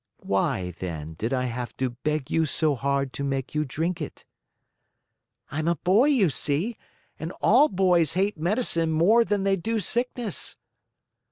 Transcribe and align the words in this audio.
"Why, 0.23 0.71
then, 0.79 1.13
did 1.13 1.31
I 1.31 1.43
have 1.43 1.77
to 1.77 1.91
beg 1.91 2.31
you 2.31 2.47
so 2.47 2.73
hard 2.73 3.13
to 3.13 3.23
make 3.23 3.53
you 3.53 3.63
drink 3.63 4.01
it?" 4.01 4.25
"I'm 5.51 5.67
a 5.67 5.75
boy, 5.75 6.05
you 6.07 6.31
see, 6.31 6.75
and 7.19 7.31
all 7.33 7.69
boys 7.69 8.13
hate 8.13 8.35
medicine 8.35 8.89
more 8.91 9.23
than 9.23 9.43
they 9.43 9.55
do 9.57 9.79
sickness." 9.79 10.55